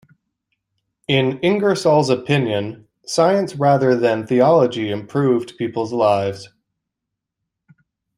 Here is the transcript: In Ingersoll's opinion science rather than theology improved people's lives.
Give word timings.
In 1.07 1.37
Ingersoll's 1.41 2.09
opinion 2.09 2.87
science 3.05 3.55
rather 3.55 3.95
than 3.95 4.25
theology 4.25 4.89
improved 4.89 5.57
people's 5.59 5.93
lives. 5.93 6.49